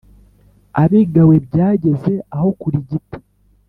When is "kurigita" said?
2.59-3.17